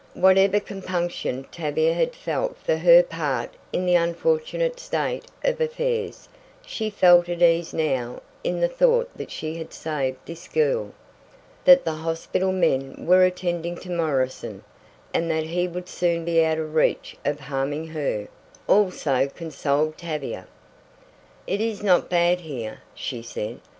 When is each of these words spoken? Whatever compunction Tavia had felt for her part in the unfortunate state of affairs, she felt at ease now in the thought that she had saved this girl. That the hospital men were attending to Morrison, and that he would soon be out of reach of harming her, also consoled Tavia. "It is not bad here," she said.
Whatever 0.15 0.59
compunction 0.59 1.45
Tavia 1.51 1.93
had 1.93 2.15
felt 2.15 2.57
for 2.57 2.77
her 2.77 3.03
part 3.03 3.51
in 3.71 3.85
the 3.85 3.93
unfortunate 3.93 4.79
state 4.79 5.25
of 5.43 5.61
affairs, 5.61 6.27
she 6.65 6.89
felt 6.89 7.29
at 7.29 7.43
ease 7.43 7.71
now 7.71 8.19
in 8.43 8.61
the 8.61 8.67
thought 8.67 9.11
that 9.15 9.29
she 9.29 9.57
had 9.57 9.71
saved 9.71 10.17
this 10.25 10.47
girl. 10.47 10.89
That 11.65 11.85
the 11.85 11.91
hospital 11.93 12.51
men 12.51 13.05
were 13.05 13.23
attending 13.23 13.77
to 13.77 13.91
Morrison, 13.91 14.63
and 15.13 15.29
that 15.29 15.43
he 15.43 15.67
would 15.67 15.87
soon 15.87 16.25
be 16.25 16.43
out 16.43 16.57
of 16.57 16.73
reach 16.73 17.15
of 17.23 17.39
harming 17.41 17.89
her, 17.89 18.27
also 18.67 19.27
consoled 19.27 19.99
Tavia. 19.99 20.47
"It 21.45 21.61
is 21.61 21.83
not 21.83 22.09
bad 22.09 22.39
here," 22.39 22.79
she 22.95 23.21
said. 23.21 23.59